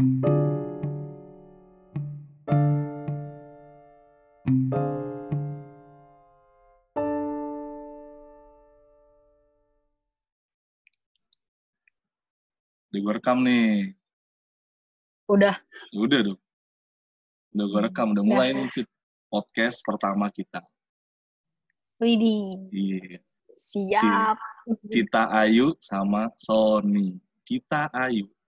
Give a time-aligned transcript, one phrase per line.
[0.00, 0.08] Udah
[12.96, 13.92] gue rekam nih.
[15.28, 15.60] Udah.
[15.92, 16.40] Udah dong.
[17.52, 18.64] Udah gue rekam, udah mulai Udah.
[18.64, 18.88] nih Cit.
[19.28, 20.64] Podcast pertama kita.
[22.00, 22.72] Widih.
[22.72, 23.20] Iya.
[23.52, 24.40] Siap.
[24.88, 27.20] Cita Ayu sama Sony.
[27.44, 28.39] Cita Ayu.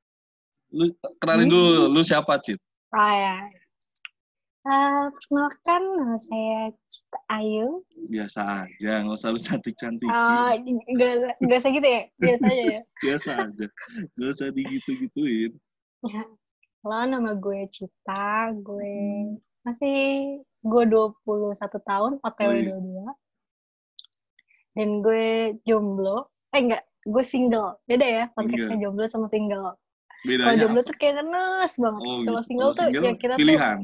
[0.73, 0.89] Lu
[1.21, 1.53] kenalin Hmm.
[1.53, 2.57] dulu, lu siapa Cit?
[2.93, 3.37] Ah, ya.
[4.63, 7.83] Eh, perkenalkan, nama saya Cita Ayu.
[8.09, 10.07] Biasa aja, nggak usah lu cantik-cantik.
[10.07, 12.81] Ah, nggak nggak usah gitu ya, biasa aja ya.
[13.05, 13.67] Biasa aja.
[14.15, 15.53] Nggak usah digitu-gituin.
[16.83, 18.55] Halo, nama gue Cita.
[18.55, 18.95] Gue
[19.67, 19.99] masih
[20.63, 22.65] gue 21 tahun, OTW Wih.
[22.71, 23.13] 22.
[24.73, 25.27] Dan gue
[25.67, 26.31] jomblo.
[26.55, 27.83] Eh enggak, gue single.
[27.85, 29.75] Beda ya konteksnya jomblo sama single.
[30.23, 30.87] Kalau Bedanya jomblo apa?
[30.87, 32.01] tuh kayak ngenes banget.
[32.01, 32.47] Oh, Kalau gitu.
[32.47, 33.79] single Kalau tuh single, ya kita tuh pilihan.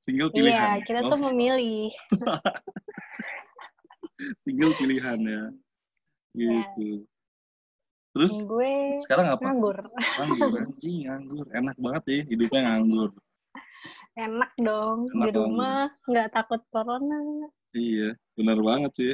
[0.00, 0.68] Single pilihan.
[0.72, 1.88] Iya, kita Oh, tuh memilih.
[4.44, 5.42] single pilihan ya.
[6.32, 6.88] Gitu.
[8.16, 8.72] Terus Dan gue
[9.04, 9.42] sekarang apa?
[9.44, 9.76] nganggur.
[9.92, 11.46] Nganggur, anjing, nganggur.
[11.52, 13.10] Enak banget ya hidupnya nganggur.
[14.18, 17.46] Enak dong Enak di rumah, nggak takut corona.
[17.70, 19.12] Iya, benar banget sih.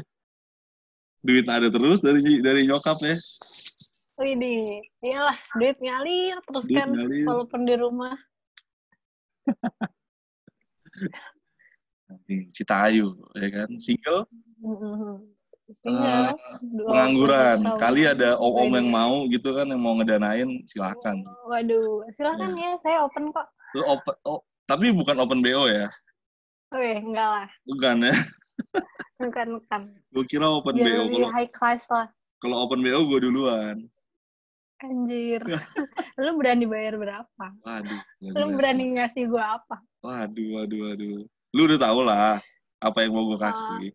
[1.20, 3.17] Duit ada terus dari dari nyokap ya.
[4.15, 7.27] Widih, iyalah duit ngalir terus Duit kan ngalir.
[7.27, 8.15] walaupun di rumah.
[12.55, 13.69] Cita Ayu, ya kan?
[13.77, 14.23] Single,
[14.62, 15.35] Mhm.
[15.67, 17.59] Single, dua- pengangguran.
[17.75, 21.25] Kali ada om-om yang mau gitu kan, yang mau ngedanain, silakan.
[21.48, 23.48] Waduh, silakan ya, saya open kok.
[23.75, 25.89] Lu open, oh, tapi bukan open BO ya?
[26.70, 28.15] Wih, enggak lah, Bukan ya?
[29.17, 29.81] bukan bukan.
[30.12, 31.03] Gue kira open Biar BO.
[31.11, 32.07] Kalau high class lah.
[32.39, 33.89] kalau open BO gue duluan.
[34.85, 35.41] Anjir,
[36.21, 37.45] lu berani bayar berapa?
[37.65, 38.01] Waduh.
[38.21, 39.81] Lu waduh, berani ngasih gua apa?
[40.05, 41.25] Waduh, waduh, waduh.
[41.57, 42.39] Lu udah tau lah
[42.79, 43.49] apa yang mau gue Ah.
[43.49, 43.91] kasih.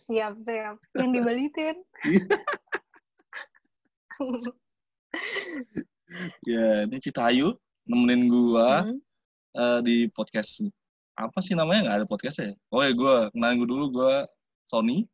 [0.00, 0.76] Siap, siap.
[0.96, 1.76] Yang dibalikin.
[6.42, 7.54] Ya, ini Cita Ayu
[7.86, 8.98] nemenin gua Hmm.
[9.54, 10.62] eh, di podcast
[11.14, 12.50] apa sih namanya nggak ada podcast ya?
[12.70, 14.14] Oh ya gue kenalin gue dulu gue
[14.66, 15.04] Sony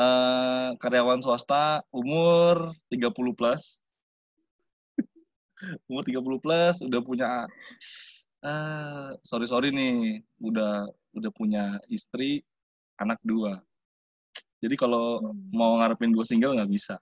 [0.00, 3.76] eh karyawan swasta umur 30 plus
[5.92, 7.28] umur 30 plus udah punya
[8.40, 12.40] eh sorry sorry nih udah udah punya istri
[12.96, 13.60] anak dua
[14.60, 15.36] jadi kalau Hmm.
[15.52, 16.96] mau ngarepin gue single nggak bisa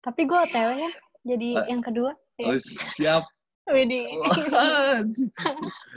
[0.00, 0.92] Tapi gue OTW ya,
[1.28, 1.66] jadi Eh.
[1.68, 2.16] yang kedua.
[2.40, 3.20] oh, siap
[3.70, 4.06] Widih.
[4.50, 4.98] Wah,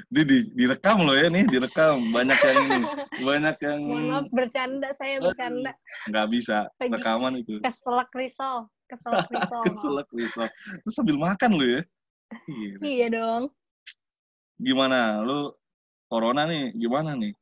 [0.07, 2.79] di, di direkam loh ya nih direkam banyak yang ini
[3.19, 4.89] banyak yang Mohon maaf, bercanda.
[4.91, 5.72] Saya bercanda.
[6.06, 8.69] nggak bisa rekaman itu keselak risol.
[8.85, 9.62] Keselak risol.
[9.66, 10.47] keselak risol
[10.79, 11.81] terus sambil makan lu ya
[12.45, 12.79] Gila.
[12.81, 13.44] Iya dong.
[14.56, 15.50] gimana lu
[16.06, 17.33] corona nih gimana nih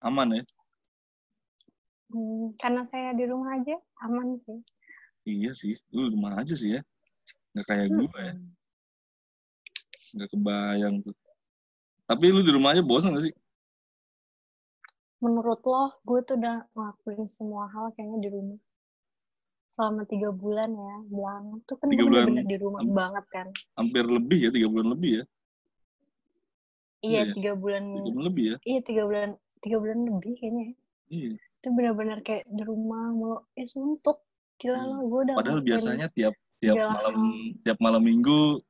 [0.00, 0.44] aman ya
[2.08, 4.56] Hmm, karena saya di rumah aja, aman sih.
[5.28, 6.80] iya sih lu di rumah aja sih ya
[7.52, 8.48] nggak kayak gue ya Hmm.
[10.12, 11.14] Nggak kebayang tuh
[12.04, 13.34] tapi lu di rumah aja bosan gak sih
[15.18, 18.58] Menurut lo, gue tuh udah ngelakuin semua hal kayaknya di rumah.
[19.74, 22.38] Selama tiga bulan ya, bilang tuh kan Tiga bulan.
[22.38, 23.46] di rumah banget kan.
[23.74, 25.24] hampir lebih ya tiga bulan lebih ya
[26.98, 27.34] Iya, Iya.
[27.34, 27.82] tiga bulan.
[27.92, 29.28] tiga bulan lebih ya Iya, tiga bulan.
[29.58, 30.62] Tiga bulan lebih kayaknya.
[30.62, 30.74] ya.
[31.08, 33.38] iya Itu bener-bener kayak di rumah mulu.
[33.54, 34.22] Ya suntuk.
[34.56, 34.86] Gila Hmm.
[34.88, 37.16] lo, gue udah padahal biasanya tiap tiap malam
[37.62, 38.62] tiap malam minggu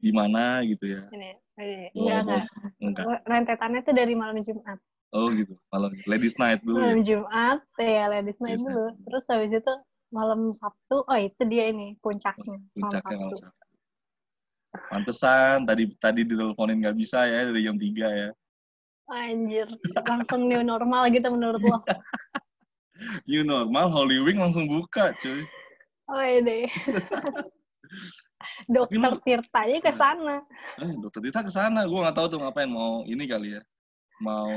[0.00, 1.80] gimana gitu ya Ini, ini.
[1.94, 2.44] Oh, Enggak, enggak.
[2.80, 4.78] enggak Rentetannya tuh dari malam Jumat.
[5.12, 8.86] oh gitu malam ladies night dulu ya Malam Jumat, ya ladies night Ladies night dulu.
[8.90, 9.04] dulu.
[9.06, 9.74] Terus habis itu
[10.10, 12.58] malam Sabtu, oh itu dia ini puncaknya.
[12.74, 13.46] puncaknya malam malam Sabtu.
[13.46, 13.64] Sabtu.
[14.86, 18.30] Pantesan tadi tadi diteleponin nggak bisa ya dari jam 3 ya.
[19.10, 19.66] Anjir,
[20.06, 21.78] langsung new normal gitu menurut lo.
[23.26, 25.42] New normal Holy Wing langsung buka, cuy.
[26.06, 26.68] Oh deh.
[28.64, 30.36] Dokter lu- Tirtanya ke sana.
[30.80, 33.62] Eh, dokter Dita ke sana, gua nggak tahu tuh ngapain mau ini kali ya.
[34.20, 34.48] Mau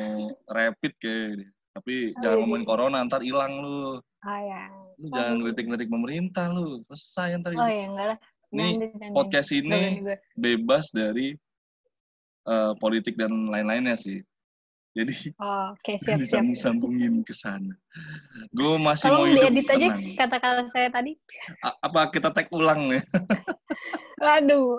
[0.48, 2.70] rapid kayak Tapi Oh, jangan iya, ngomongin iya.
[2.70, 3.98] corona, ntar hilang lu.
[4.22, 4.64] Ah ya.
[5.02, 5.40] Lu Oh, jangan iya.
[5.42, 6.86] ngeritik-ngeritik pemerintah lu.
[6.86, 7.52] Selesai ntar.
[7.58, 8.18] Oh ya enggak lah.
[8.54, 8.66] Ini
[9.10, 10.18] Podcast ini gue.
[10.38, 11.34] bebas dari
[12.46, 14.22] eh, politik dan lain-lainnya sih.
[14.94, 17.74] Jadi Oh, Oke, siap disambung-sambungin ke sana.
[18.54, 19.88] Gue masih mau Tolong hidup diedit aja
[20.22, 21.18] kata-kata saya tadi.
[21.66, 23.02] A- apa kita tag ulang nih?
[24.24, 24.78] Waduh.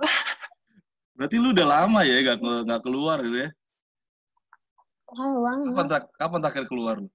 [1.19, 3.51] Berarti lu udah lama ya gak, nggak keluar gitu ya?
[5.15, 6.03] Oh, Kapan, banget.
[6.15, 7.11] kapan terakhir keluar lu?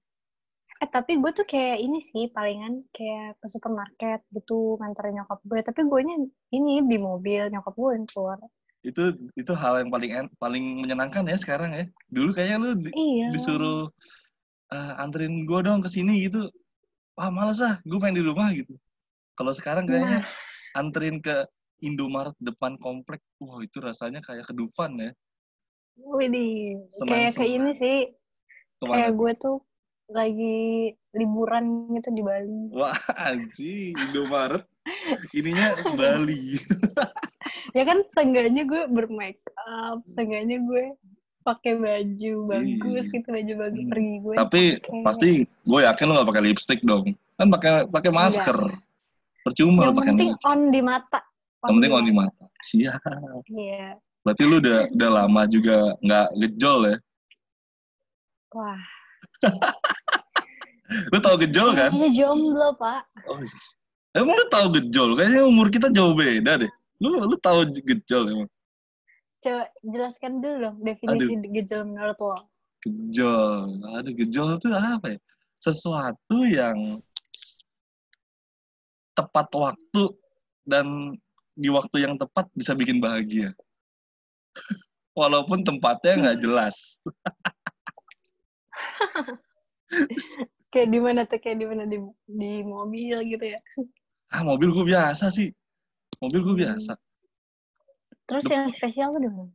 [0.80, 5.60] Eh tapi gue tuh kayak ini sih palingan kayak ke supermarket gitu nganterin nyokap gue.
[5.64, 6.16] Tapi gue nya
[6.52, 8.40] ini di mobil nyokap gue yang keluar.
[8.80, 11.84] Itu itu hal yang paling en- paling menyenangkan ya sekarang ya.
[12.08, 13.36] Dulu kayaknya lu di- Iya.
[13.36, 13.92] disuruh
[14.70, 16.46] eh, anterin gue dong ke sini gitu.
[17.18, 18.78] Wah males ah, gue pengen di rumah gitu.
[19.34, 21.44] Kalau sekarang kayaknya Nah, anterin ke
[21.80, 25.10] Indomaret depan komplek, wah itu rasanya kayak ke Dufan ya.
[25.96, 26.80] widih.
[27.02, 27.98] Kayak kayak ini sih.
[28.80, 28.96] Ke mana?
[29.00, 29.56] Kayak gue tuh
[30.12, 30.58] lagi
[31.16, 32.60] liburan gitu di Bali.
[32.72, 32.92] Wah
[33.32, 34.64] anjing, Indomaret.
[35.32, 36.56] Ininya Bali.
[37.70, 40.84] Ya kan seenggaknya gue bermake up, seenggaknya gue
[41.40, 43.12] pakai baju bagus Iya.
[43.12, 43.90] gitu baju bagus Hmm.
[43.90, 44.34] pergi gue.
[44.36, 47.04] Tapi pakai- pasti gue yakin lu gak pakai lipstick dong.
[47.34, 48.58] Kan pakai pakai masker.
[49.40, 50.50] Percuma yang lu pakai penting lipstick.
[50.50, 51.20] on di mata.
[51.60, 52.44] Yang penting on di mata.
[52.62, 53.00] Siap.
[53.48, 53.86] Iya.
[54.20, 56.96] Berarti lu udah udah lama juga nggak gejol ya.
[58.50, 58.80] Wah,
[61.08, 61.88] Lu tau gejol kan?
[61.88, 63.02] kayaknya jomblo, Pak.
[63.24, 63.58] Oh, iya.
[64.12, 65.14] Emang lu tau gejol?
[65.14, 66.70] Kayaknya umur kita jauh beda deh.
[67.00, 68.50] Lu lu tahu gejol emang?
[69.40, 72.36] Coba jelaskan dulu dong definisi gejol menurut lo.
[72.84, 73.80] Gejol.
[73.96, 75.18] Aduh, gejol tuh apa ya?
[75.60, 77.00] Sesuatu yang
[79.16, 80.02] tepat waktu
[80.68, 81.16] dan
[81.56, 83.56] di waktu yang tepat bisa bikin bahagia.
[85.20, 87.00] Walaupun tempatnya nggak jelas.
[90.70, 91.40] Kayak di mana tuh?
[91.42, 91.98] Kayak di mana di
[92.28, 93.58] di mobil gitu ya.
[94.30, 95.50] Ah, mobil gue biasa sih.
[96.20, 96.62] Mobil gue Hmm.
[96.68, 96.92] biasa.
[98.28, 99.50] Terus yang spesial tuh di mana?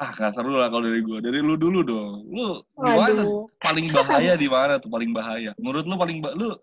[0.00, 1.18] Ah, nggak seru lah kalau dari gue.
[1.20, 2.24] Dari lu dulu dong.
[2.32, 3.20] Lu gimana?
[3.20, 3.44] Waduh.
[3.60, 4.88] Paling bahaya di mana tuh?
[4.88, 5.52] Paling bahaya.
[5.60, 6.56] Menurut lu paling ba- lu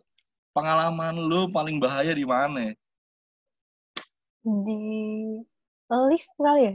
[0.57, 2.73] pengalaman lu paling bahaya di mana?
[4.41, 4.79] Di
[6.09, 6.73] lift kali ya?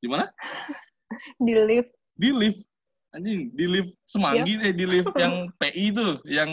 [0.00, 0.24] Di mana?
[1.44, 1.92] Di lift.
[2.16, 2.64] Di lift.
[3.10, 6.46] Anjing, di lift semanggi eh di lift yang PI tuh, yang,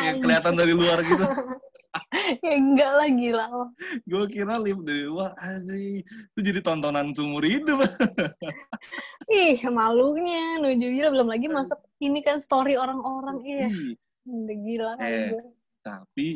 [0.00, 1.20] yang kelihatan dari luar gitu.
[2.42, 3.64] ya enggak lah gila lo.
[4.02, 6.02] Gue kira lift dari luar, anjing.
[6.02, 7.86] Itu jadi tontonan seumur hidup.
[9.30, 10.58] Ih, malunya.
[10.58, 13.46] Nuju gila belum lagi masuk ini kan story orang-orang.
[13.46, 13.68] Iya,
[14.26, 15.28] udah gila kali Eh.
[15.30, 15.44] gue.
[15.80, 16.28] Tapi,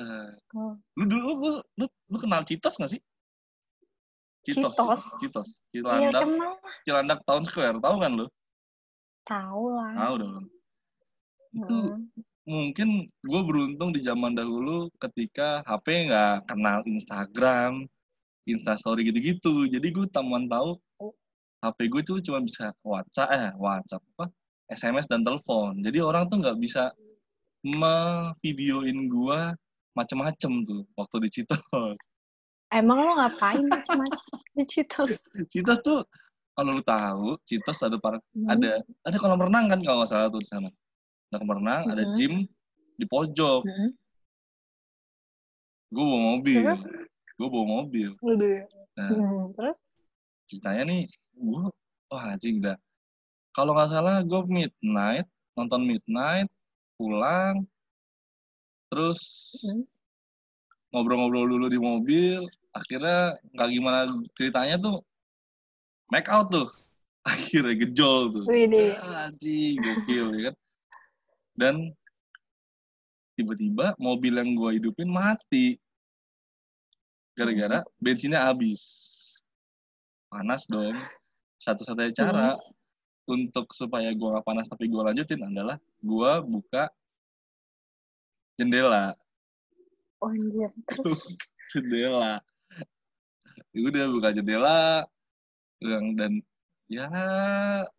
[0.00, 0.74] eh, Oh.
[0.96, 3.00] lu dulu lu, lu, lu kenal Citos gak sih?
[4.42, 4.74] Citos?
[5.20, 5.60] Citos.
[5.70, 6.52] Iya, Cilandak, kenal.
[6.82, 8.26] Cilandak Town Square, tahu kan lu?
[9.22, 9.92] Tahu lah.
[9.94, 10.34] Tahu dong.
[11.52, 12.08] Itu Hmm.
[12.42, 17.86] Mungkin gue beruntung di zaman dahulu ketika HP nggak kenal Instagram,
[18.44, 19.70] Instastory gitu-gitu.
[19.70, 20.78] Jadi gue tamuan tahu
[21.62, 24.26] HP gue tuh cuma bisa WhatsApp, eh WhatsApp apa?
[24.72, 25.78] SMS dan telepon.
[25.78, 26.90] Jadi orang tuh nggak bisa
[27.62, 29.40] ngevideoin gue
[29.94, 31.96] macem-macem tuh waktu di Citos.
[32.72, 34.18] Emang lo ngapain macam-macam
[34.58, 35.22] di Citos?
[35.46, 36.02] Citos tuh
[36.58, 38.48] kalau lu tahu, Citos ada para, Hmm.
[38.48, 40.68] ada ada kolam renang kan kalau nggak salah tuh di sana.
[41.32, 42.12] Ada kolam renang, ada Mhm.
[42.12, 42.34] gym
[43.00, 43.64] di pojok.
[43.64, 43.90] Hmm.
[45.88, 46.60] Gue bawa mobil.
[46.60, 46.82] Terus?
[47.40, 48.10] Gue bawa mobil.
[48.20, 48.60] Udah.
[49.00, 49.42] Nah, Hmm.
[49.56, 49.78] Terus?
[50.44, 51.02] ceritanya nih,
[51.32, 51.64] gue,
[52.12, 52.76] wah anjing dah.
[53.56, 55.24] Kalau nggak salah, gue midnight,
[55.56, 56.52] nonton midnight,
[57.00, 57.64] pulang,
[58.92, 59.20] terus
[59.64, 59.88] Hmm.
[60.92, 62.44] ngobrol-ngobrol dulu di mobil,
[62.76, 63.98] akhirnya nggak gimana
[64.36, 65.00] ceritanya tuh,
[66.12, 66.68] make out tuh.
[67.56, 68.44] Akhirnya gejol tuh.
[68.50, 68.98] Widih.
[68.98, 70.54] Ah, Anjing, gokil ya kan.
[71.52, 71.92] Dan
[73.36, 75.76] tiba-tiba mobil yang gue hidupin mati.
[77.36, 78.82] Gara-gara bensinnya habis.
[80.28, 80.96] Panas dong.
[81.60, 82.58] Satu-satunya cara
[83.28, 86.90] untuk supaya gue gak panas tapi gue lanjutin adalah gue buka
[88.58, 89.14] jendela.
[90.22, 90.70] Oh, anjir.
[90.90, 91.18] Terus?
[91.72, 92.42] jendela.
[93.72, 95.08] Ya udah buka jendela
[95.82, 96.32] yang dan
[96.86, 97.08] ya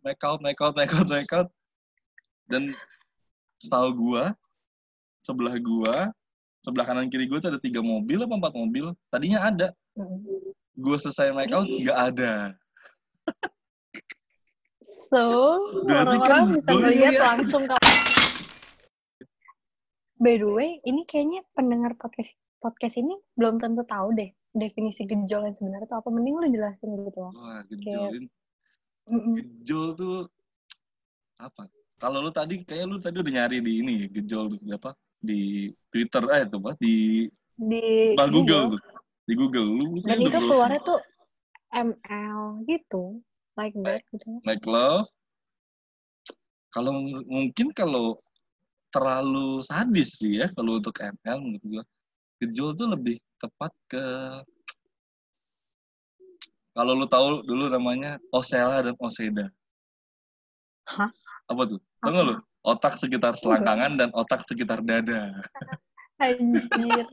[0.06, 1.50] make out make out make out make out
[2.48, 2.72] dan
[3.64, 4.36] setahu gua
[5.24, 6.12] sebelah gua
[6.60, 9.68] sebelah kanan kiri gua tuh ada tiga mobil apa empat mobil tadinya ada
[10.76, 12.34] gua selesai make out nggak ada
[14.84, 15.22] So,
[15.86, 17.22] Berarti kan orang-orang bisa ngeliat ya.
[17.24, 17.82] langsung kalau
[20.18, 25.46] By the way, ini kayaknya pendengar podcast podcast ini belum tentu tahu deh definisi gejol
[25.46, 26.10] yang sebenarnya itu apa.
[26.10, 27.32] Mending lu jelasin gitu loh.
[27.32, 28.26] wah gejolin
[29.06, 29.36] Mm-mm.
[29.38, 30.18] gejol tuh
[31.38, 31.68] apa
[32.02, 36.42] kalau lu tadi kayak lu tadi udah nyari di ini gejol apa di Twitter eh
[36.48, 36.96] itu apa di
[37.54, 38.78] Di Bang Google Google.
[38.78, 38.82] tuh
[39.24, 41.00] di Google lu Dan itu udah keluarnya tuh
[41.74, 43.22] ML gitu.
[43.54, 44.42] Like that gitu.
[44.42, 45.06] make love
[46.74, 48.18] kalau mungkin kalau
[48.90, 51.84] terlalu sadis sih ya kalau untuk ML menurut gua
[52.42, 54.06] gejol tuh lebih tepat ke
[56.74, 59.54] kalau lu tahu dulu namanya Osela dan Oseda
[60.90, 61.14] Hah?
[61.50, 65.44] Apa tuh tahu nggak lu otak sekitar selangkangan dan otak sekitar dada.
[66.24, 67.04] Anjir.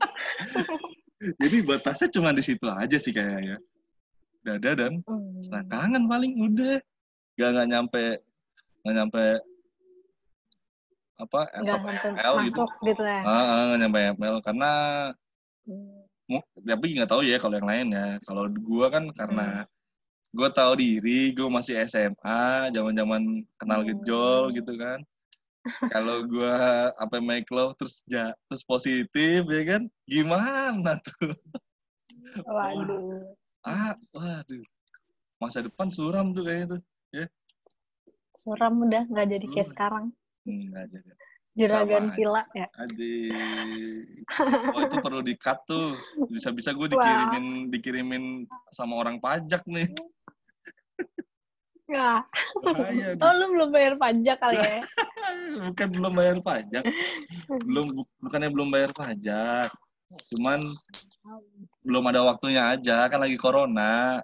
[1.41, 3.59] Jadi batasnya cuma di situ aja sih kayaknya.
[4.41, 5.43] Dada dan Hmm.
[5.43, 6.79] selangkangan paling udah.
[7.35, 8.03] Gak nggak nyampe
[8.81, 9.23] nggak nyampe
[11.21, 12.61] apa SOP sampai ML gitu.
[12.81, 13.19] gitu ya.
[13.21, 14.71] Ah, ah, nyampe ML karena
[15.67, 16.41] Hmm.
[16.65, 18.07] tapi nggak tahu ya kalau yang lain ya.
[18.25, 19.80] Kalau gua kan karena Hmm.
[20.31, 23.89] Gua tahu diri, gua masih SMA, zaman-zaman kenal Hmm.
[23.91, 24.99] gejol gitu kan.
[25.91, 31.35] Kalau gua apa make love terus ja, terus positif ya kan, gimana tuh?
[32.47, 33.35] Waduh.
[33.61, 34.63] Ah, waduh.
[35.37, 36.81] Masa depan suram tuh kayaknya tuh.
[38.33, 39.73] Suram udah nggak jadi kayak Hmm.
[39.75, 40.05] sekarang.
[40.47, 41.11] Enggak jadi.
[41.51, 42.67] Juragan villa ya.
[42.79, 43.15] Aji.
[44.71, 45.99] Oh itu perlu di-cut tuh.
[46.31, 48.23] Bisa-bisa gue dikirimin dikirimin
[48.71, 49.91] sama orang pajak nih.
[51.91, 53.19] Bahaya nih.
[53.19, 54.79] Oh lu belum bayar pajak kali ya?
[55.67, 56.83] Bukan belum bayar pajak.
[57.67, 59.75] Belum bu- bukannya belum bayar pajak.
[60.31, 60.71] Cuman
[61.83, 64.23] belum ada waktunya aja kan lagi corona.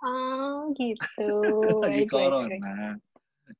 [0.00, 1.36] Oh gitu.
[1.84, 2.96] lagi corona.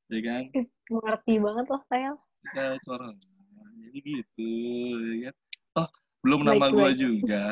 [0.09, 0.43] Ya kan?
[0.89, 2.11] Mengerti banget loh saya.
[2.49, 3.13] Ya, corona.
[3.85, 4.49] Jadi gitu,
[5.21, 5.35] ya kan?
[5.71, 5.89] Toh,
[6.25, 7.45] belum nama gue juga.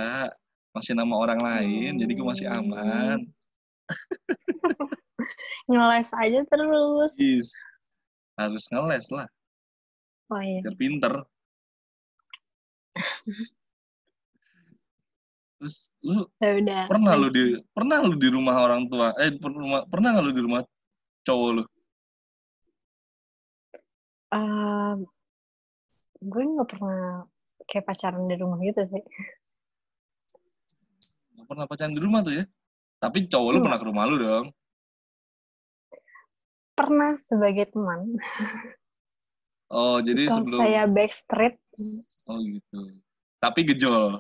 [0.74, 2.58] Masih nama orang lain, jadi gue masih Hmm.
[2.74, 3.18] aman.
[5.70, 7.14] Ngeles aja terus.
[7.18, 7.50] Is.
[8.34, 9.28] Harus ngeles lah,
[10.32, 10.64] Oh iya.
[10.64, 11.14] biar pinter.
[15.60, 16.82] Terus lu Ya udah.
[16.88, 17.44] pernah lu di
[17.76, 19.36] pernah lu di rumah orang tua eh
[19.92, 20.62] pernah nggak lu di rumah
[21.28, 21.64] cowok lu?
[24.30, 24.94] Eh,
[26.20, 27.26] gue nggak pernah
[27.66, 29.04] kayak pacaran di rumah gitu sih.
[31.34, 32.46] Nggak pernah pacaran di rumah tuh ya?
[33.00, 33.66] Tapi cowok lu Enggak.
[33.66, 34.46] pernah ke rumah lu dong?
[36.76, 38.16] Pernah sebagai teman.
[39.70, 41.56] Oh jadi Kalau sebelum saya backstreet,
[42.26, 42.82] oh gitu.
[43.38, 44.18] Tapi gejol.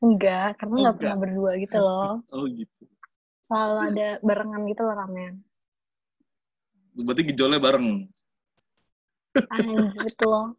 [0.00, 1.02] enggak, karena Oh, nggak enggak.
[1.02, 2.14] pernah berdua gitu loh.
[2.30, 2.84] Oh gitu.
[3.42, 5.42] Selalu ada barengan gitu loh ramean.
[7.02, 8.06] Berarti gejolnya bareng.
[9.54, 10.54] Anjir gitu loh.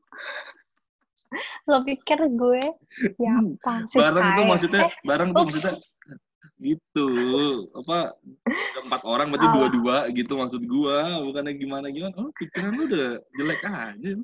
[1.67, 2.63] Lo pikir gue
[3.15, 3.88] siapa?
[3.88, 5.74] Si bareng tuh maksudnya Eh, bareng tuh maksudnya
[6.62, 7.10] gitu
[7.74, 8.13] apa
[8.86, 9.55] empat orang berarti Alah.
[9.57, 14.21] dua-dua gitu maksud gua bukannya gimana gimana oh pikiran lu udah jelek aja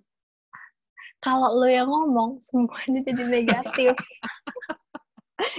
[1.17, 3.97] kalau lo yang ngomong semuanya jadi negatif.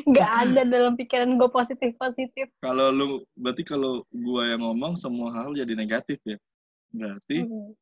[0.07, 2.47] Nggak ada dalam pikiran gue positif-positif.
[2.63, 6.39] kalau lu berarti kalau gua yang ngomong semua hal jadi negatif ya
[6.89, 7.73] berarti Hmm.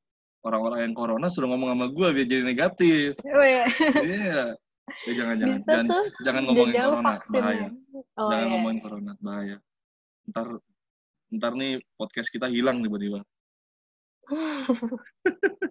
[0.43, 3.19] orang-orang yang corona suruh ngomong sama gua biar jadi negatif.
[3.23, 3.67] Weh,
[4.03, 4.55] iya.
[5.03, 7.43] Ya jangan jangan bisa jangan tuh jangan ngomongin jauh corona vaksinnya.
[7.43, 7.69] bahaya.
[8.15, 8.53] Oh, jangan iya.
[8.55, 9.57] ngomongin corona bahaya.
[10.31, 10.47] Ntar
[11.35, 13.21] ntar nih podcast kita hilang tiba-tiba.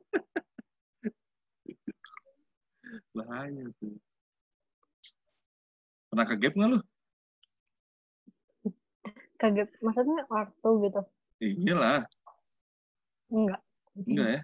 [3.16, 3.96] Bahaya tuh.
[6.12, 6.80] Pernah gap nggak lu?
[9.36, 11.02] Kaget, maksudnya ortu gitu?
[11.44, 12.00] iya lah
[13.30, 13.62] Enggak.
[13.98, 14.42] enggak ya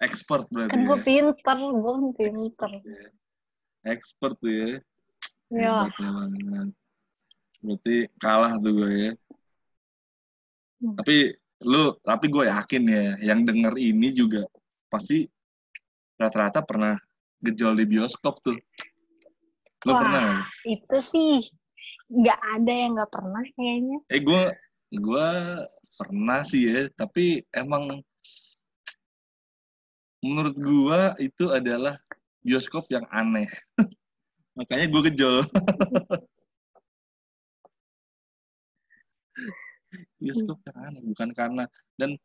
[0.00, 2.70] expert berarti Kan gue ya pinter, gue kan pinter.
[2.80, 3.08] ya.
[3.86, 4.68] expert tuh ya
[5.48, 6.68] Ya, banget.
[7.60, 9.12] berarti kalah tuh gue ya
[10.74, 11.00] Hmm.
[11.00, 11.32] tapi
[11.64, 14.44] lu tapi gue yakin ya yang denger ini juga
[14.84, 15.24] pasti
[16.14, 16.92] rata-rata pernah
[17.40, 18.58] gejol di bioskop tuh
[19.84, 20.00] lu Wah.
[20.02, 20.28] pernah
[20.66, 21.40] itu sih
[22.10, 23.98] nggak ada yang nggak pernah kayaknya.
[24.12, 24.42] eh gue
[24.92, 25.28] gue
[25.94, 28.02] pernah sih ya tapi emang
[30.24, 32.00] menurut gue itu adalah
[32.40, 33.48] bioskop yang aneh.
[34.58, 35.42] Makanya gue gejol
[40.22, 41.64] bioskop yang aneh bukan karena
[41.98, 42.18] dan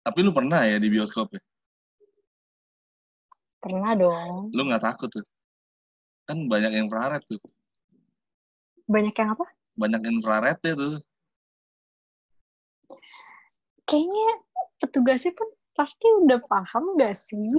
[0.00, 1.42] tapi lu pernah ya di bioskop ya?
[3.60, 4.48] Pernah dong.
[4.56, 5.24] lu nggak takut tuh?
[6.24, 7.36] Kan banyak infrared tuh.
[8.88, 9.44] Banyak yang apa?
[9.80, 11.00] banyak infrared ya tuh
[13.88, 14.28] Kayaknya
[14.78, 17.50] petugasnya pun pasti udah paham gak sih?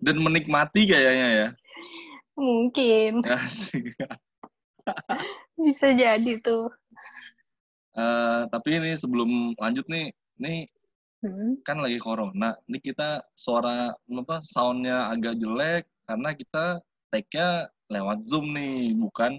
[0.00, 1.48] dan menikmati kayaknya ya
[2.40, 3.20] Mungkin.
[3.36, 3.92] Asik.
[5.60, 6.72] Bisa jadi tuh.
[7.92, 10.64] Eh, tapi ini sebelum lanjut nih nih
[11.20, 11.60] Hmm.
[11.60, 16.80] kan lagi corona ini kita suara apa soundnya agak jelek karena kita
[17.12, 19.36] take-nya lewat zoom nih bukan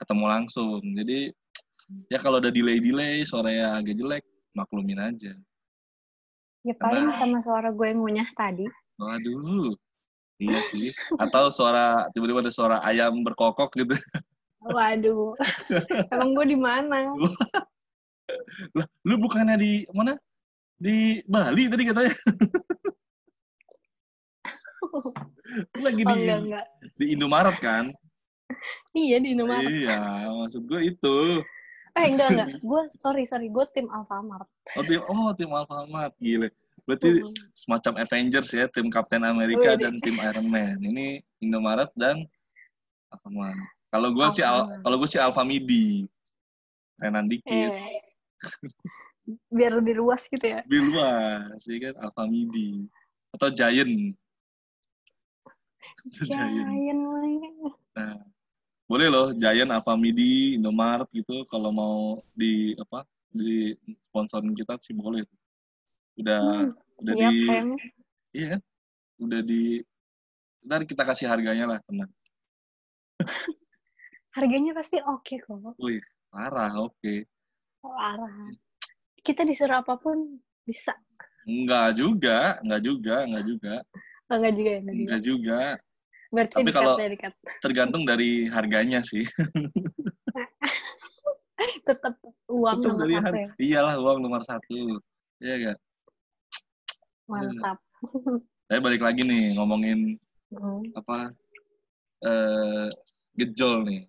[0.00, 1.36] ketemu langsung jadi
[2.06, 5.34] ya kalau ada delay delay suaranya agak jelek maklumin aja
[6.60, 8.68] Ya paling sama suara gue ngunyah tadi.
[9.00, 9.72] waduh
[10.36, 13.96] iya sih atau suara tiba-tiba ada suara ayam berkokok gitu
[14.60, 15.40] Waduh.
[16.12, 17.16] Emang gue di mana?
[18.76, 20.20] lah lu bukannya di mana
[20.76, 22.12] Di Bali tadi katanya.
[25.80, 26.66] Lagi Oh, di, enggak, enggak.
[26.96, 27.84] di Indomaret kan?
[28.92, 29.64] Iya, di Indomaret.
[29.68, 29.96] Iya,
[30.40, 31.18] maksud gue itu.
[32.00, 32.48] Eh, enggak, enggak.
[32.60, 33.48] Gue, sorry, sorry.
[33.48, 34.48] Gue tim Alfamart.
[34.74, 36.16] Oh, tim, oh, tim Alfamart.
[36.16, 36.48] Gile.
[36.88, 37.32] Berarti Mm.
[37.52, 39.80] semacam Avengers ya, tim Captain America Wih.
[39.84, 40.80] dan tim Iron Man.
[40.80, 42.24] Ini Indomaret dan
[43.12, 43.58] Alfamart.
[43.90, 46.08] Kalau gue sih Al- kalau gue sih Alfamidi.
[46.96, 47.48] Renan dikit.
[47.72, 48.00] Eh,
[49.48, 50.60] biar lebih luas gitu ya.
[50.64, 51.94] Lebih luas, ya kan?
[52.04, 52.88] Alfamidi.
[53.32, 54.16] Atau Giant.
[56.16, 56.68] Giant.
[56.68, 57.00] Giant.
[57.96, 58.16] Nah,
[58.90, 63.70] boleh loh Giant, Alfamidi, Indomaret gitu kalau mau di apa di
[64.10, 65.22] sponsorin kita sih boleh.
[66.18, 67.70] Udah Hmm, udah siap, di sayang.
[68.34, 68.60] iya kan?
[69.22, 69.62] Udah di
[70.66, 72.10] ntar kita kasih harganya lah tenang.
[74.36, 75.74] Harganya pasti oke kok.
[75.78, 77.14] Wih, parah, oke.
[77.82, 78.50] Parah.
[79.22, 80.94] Kita disuruh apa pun bisa.
[81.46, 83.74] Enggak juga, enggak juga, enggak juga.
[84.30, 85.02] Oh, enggak juga ya, enggak juga.
[85.02, 85.60] Enggak juga.
[86.30, 87.30] Berarti Tapi kalau- ya.
[87.58, 89.26] Tergantung dari harganya sih.
[91.86, 92.14] Tetap
[92.48, 93.48] uang Tetap nomor satu ya.
[93.58, 94.78] Iyalah uang nomor satu.
[95.42, 95.78] Iya enggak?
[97.26, 97.78] Mantap.
[98.70, 100.16] Saya balik lagi nih ngomongin
[100.50, 100.82] Hmm.
[100.98, 101.30] apa
[102.26, 102.90] eh
[103.38, 104.02] gejol nih.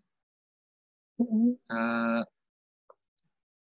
[1.22, 1.54] Hmm.
[1.54, 2.22] Eh,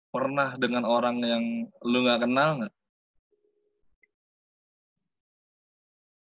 [0.10, 1.44] pernah dengan orang yang
[1.86, 2.74] lu nggak kenal nggak?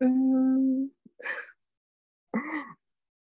[0.02, 0.90] Hmm.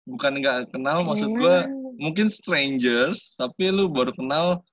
[0.09, 1.93] Bukan nggak kenal, maksud gua Gimana?
[2.01, 4.65] mungkin strangers, tapi lu baru kenal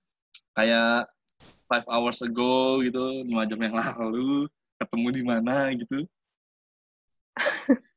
[0.57, 1.05] kayak
[1.69, 4.49] five hours ago gitu, lima jam yang lalu,
[4.81, 6.07] ketemu di mana gitu.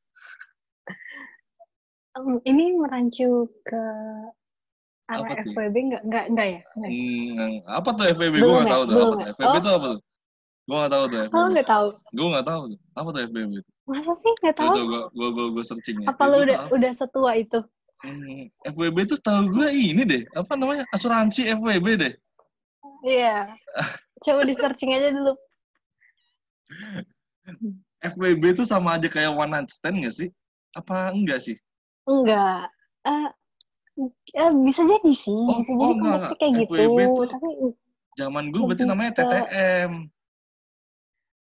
[2.44, 3.82] Ini merancu ke
[5.08, 5.52] arah Apa tuh?
[5.56, 5.76] FWB?
[5.88, 6.60] Enggak, enggak ya?
[6.76, 6.90] Enggak.
[6.90, 7.00] ya?
[7.00, 8.04] Hmm, apa tuh?
[8.12, 8.72] Belum Gue nggak ya?
[8.74, 8.94] tahu tuh.
[9.00, 9.24] Apa tuh?
[9.24, 9.32] ya?
[9.40, 9.62] Oh.
[9.62, 10.00] tuh apa tuh?
[10.60, 11.48] Gue nggak tahu tuh Oh, FVB.
[11.50, 11.86] enggak tahu.
[12.12, 12.78] Gue nggak tahu tuh.
[12.98, 13.70] Apa tuh FVB itu?
[13.90, 14.74] Masa sih enggak Tuh, tahu?
[14.78, 16.06] tuh gue gue gue gue searching ya.
[16.14, 16.70] Apa lu udah apa?
[16.78, 17.58] udah setua itu?
[18.00, 20.22] Hmm, FWB itu tahu gue ini deh.
[20.32, 20.86] Apa namanya?
[20.94, 22.12] Asuransi FWB deh.
[23.02, 23.50] Iya.
[24.22, 25.34] Coba di searching aja dulu.
[28.14, 30.28] FWB itu sama aja kayak one night stand nggak sih?
[30.72, 31.58] Apa enggak sih?
[32.08, 32.70] Enggak.
[33.04, 33.28] Eh
[34.38, 36.72] eh, bisa jadi sih, Oh, bisa oh, jadi enggak, konsepnya kayak gitu.
[36.72, 37.48] FWB tuh Tapi
[38.18, 39.92] Zaman gue berarti namanya TTM.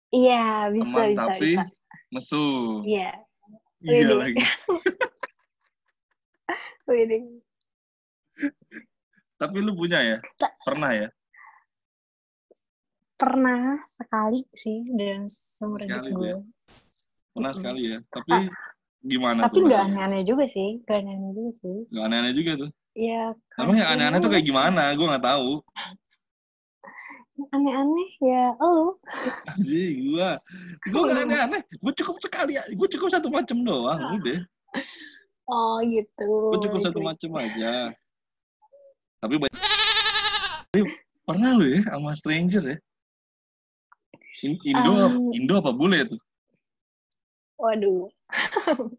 [0.09, 1.63] iya, bisa Teman bisa tapi bisa.
[2.09, 2.83] Mesum.
[2.83, 3.13] Iya.
[3.79, 4.39] Iya lagi.
[6.89, 7.23] Widih.
[9.39, 10.17] Tapi lu punya ya?
[10.65, 11.07] Pernah ya?
[13.19, 16.23] Pernah sekali sih dan seumur hidup Sekali gue.
[16.23, 16.37] dia.
[17.35, 17.97] Pernah sekali ya.
[18.09, 18.33] Tapi
[18.99, 19.63] gimana Tapi tuh?
[19.67, 19.95] nggak rasanya?
[20.07, 21.77] aneh-aneh juga sih, nggak aneh-aneh juga sih.
[21.87, 22.69] Nggak aneh-aneh juga tuh.
[22.97, 23.23] Ya.
[23.59, 24.83] Emang yang aneh-aneh tuh kayak gimana?
[24.95, 25.49] Gue nggak tahu.
[27.55, 28.99] Aneh-aneh ya, oh.
[29.55, 30.29] Anjing, gue.
[30.91, 31.61] Gue nggak aneh-aneh.
[31.79, 32.63] Gue cukup sekali ya.
[32.75, 34.19] Gue cukup satu macam doang.
[34.19, 34.39] Udah.
[35.49, 36.31] Oh gitu.
[36.53, 37.95] Gue cukup satu macam aja.
[39.23, 39.55] Tapi banyak.
[40.69, 40.81] Tapi
[41.25, 42.77] pernah lu ya sama stranger ya?
[44.45, 46.21] In- Indo, Um, Indo apa bule tuh?
[47.59, 48.07] Waduh.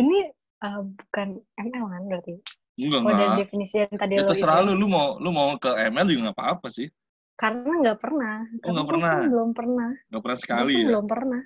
[0.00, 0.18] Ini
[0.62, 2.34] eh, bukan ML kan berarti?
[2.76, 3.36] Enggak, Oh, enggak.
[3.40, 4.66] definisi yang tadi Ya lo terserah itu.
[4.68, 6.88] lu, lu mau lu mau ke ML juga nggak apa-apa sih.
[7.34, 8.36] Karena nggak pernah.
[8.50, 9.12] Nggak gue pernah.
[9.14, 9.90] pun belum pernah.
[10.08, 10.88] Nggak pernah sekali pun ya.
[10.88, 11.42] belum pernah.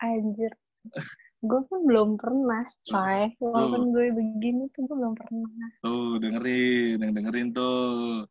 [0.00, 0.52] Anjir.
[1.48, 3.20] gue pun belum pernah, coy.
[3.40, 5.68] Walaupun gue begini tuh gue belum pernah.
[5.80, 8.28] Tuh, dengerin, yang dengerin tuh.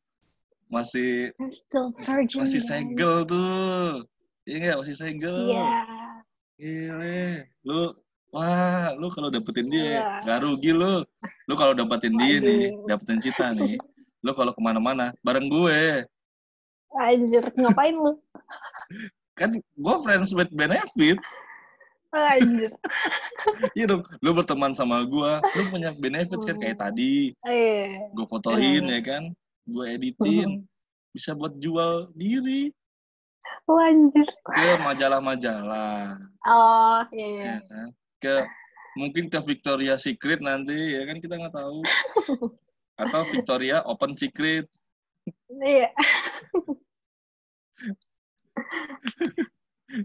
[0.69, 2.45] Masih I'm still virgin.
[2.45, 2.69] masih guys.
[2.69, 4.05] segel tuh.
[4.45, 4.77] Iya nggak?
[4.85, 5.35] Masih segel.
[5.49, 5.69] Iya.
[6.53, 7.49] Gile.
[7.65, 7.97] Lu
[8.29, 10.05] wah, lu kalau dapetin dia Iya.
[10.23, 11.01] nggak rugi lu.
[11.45, 13.75] Lu kalau dapetin dia nih, dapetin cita nih.
[14.21, 16.03] Lu kalau ke mana-mana bareng gue.
[16.91, 18.17] Anjir, ngapain lu?
[19.33, 21.17] Kan gue friends with benefit.
[22.09, 22.73] Anjir.
[23.77, 27.31] Iya dong, lu berteman sama gue, lu punya benefit kan kayak tadi.
[27.45, 28.09] Eh.
[28.11, 28.99] Gue fotoin Iya.
[28.99, 29.23] ya kan,
[29.63, 30.65] gue editin,
[31.09, 32.73] bisa buat jual diri
[33.63, 34.25] Oh, anjir.
[34.43, 36.17] ke majalah-majalah.
[36.43, 37.43] Oh, iya, iya.
[37.45, 37.87] ya kan?
[38.19, 38.43] Ke
[38.95, 41.79] mungkin ke Victoria Secret nanti ya kan kita nggak tahu.
[43.01, 44.67] Atau Victoria Open Secret.
[45.47, 45.87] Iya.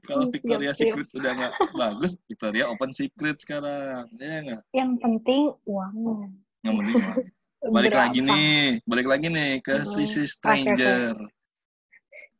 [0.08, 0.96] Kalau Victoria siap, siap.
[0.96, 4.08] Secret udah nggak bagus, Victoria Open Secret sekarang.
[4.16, 4.62] Ya nggak?
[4.72, 6.32] Yang penting uangnya.
[6.64, 7.16] Yang penting mah.
[7.64, 8.02] Balik Berapa?
[8.08, 11.16] lagi nih, balik lagi nih ke Hmm, sisi stranger.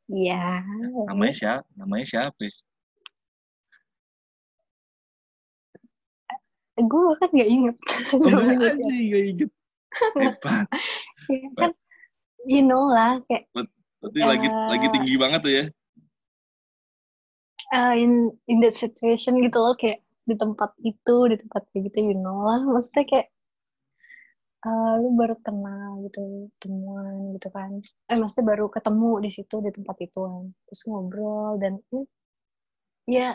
[0.04, 0.60] Iya.
[1.08, 1.64] Namanya siapa?
[1.80, 2.44] Namanya siapa?
[6.74, 7.76] Gue bahkan gak inget.
[8.18, 9.50] Oh, gak inget.
[10.18, 10.66] Hebat.
[11.30, 11.70] Ya, kan,
[12.50, 13.46] you know lah, kayak
[14.02, 14.66] Berarti lagi Eh.
[14.68, 15.64] lagi tinggi banget tuh ya.
[17.72, 22.12] uh, in in that situation gitu loh kayak di tempat itu di tempat kayak gitu
[22.12, 23.28] you know lah maksudnya kayak
[24.64, 29.70] uh, lu baru kenal gitu temuan gitu kan eh maksudnya baru ketemu di situ di
[29.72, 32.06] tempat itu kan terus ngobrol dan eh,
[33.08, 33.28] ya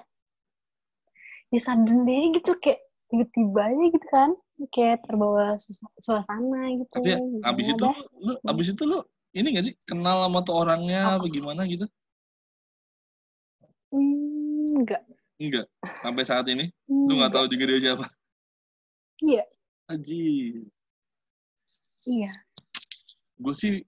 [1.53, 4.29] ya suddenly gitu kayak tiba-tiba aja gitu kan
[4.69, 7.17] kayak terbawa suas- suasana gitu Tapi ya,
[7.49, 7.95] abis itu dah?
[8.21, 8.99] lu abis itu lu
[9.33, 11.25] ini gak sih kenal sama tuh orangnya Apa?
[11.29, 11.85] gimana gitu?
[13.93, 15.01] hmm, enggak
[15.39, 15.71] Enggak.
[16.03, 17.31] Sampai saat ini lu nggak Enggak.
[17.31, 18.05] tahu juga dia siapa.
[19.23, 19.43] Iya.
[19.87, 20.27] Aji.
[22.03, 22.31] iya
[23.39, 23.79] Gue sih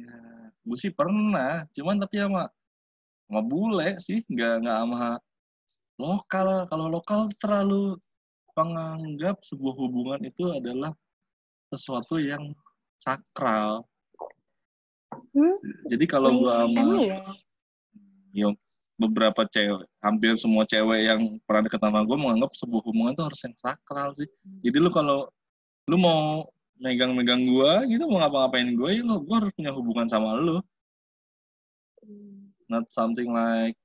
[0.00, 0.16] ya,
[0.64, 2.48] gue sih pernah, cuman tapi sama
[3.28, 5.20] sama bule sih, nggak nggak sama
[6.00, 6.48] lokal.
[6.72, 8.00] Kalau lokal terlalu
[8.54, 10.94] menganggap sebuah hubungan itu adalah
[11.74, 12.54] sesuatu yang
[13.02, 13.82] sakral.
[15.34, 15.56] hmm?
[15.90, 17.20] Jadi kalau gue sama ya
[18.34, 18.50] ya,
[18.98, 23.40] beberapa cewek, hampir semua cewek yang pernah deket sama gue menganggap sebuah hubungan itu harus
[23.46, 24.28] yang sakral sih.
[24.66, 25.30] Jadi lu kalau
[25.86, 26.46] lu mau
[26.78, 30.58] megang-megang gue gitu, mau ngapa-ngapain gue, ya lu, gue harus punya hubungan sama lu.
[32.66, 33.78] Not something like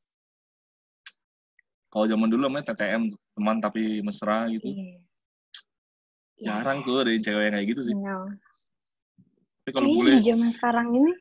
[1.89, 4.67] kalau zaman dulu namanya TTM, tuh, teman tapi mesra gitu.
[4.67, 4.99] Iya.
[6.43, 7.95] Jarang tuh ada yang cewek yang kayak gitu sih.
[7.95, 8.27] No.
[9.63, 11.11] Tapi kalau bule, di zaman sekarang ini,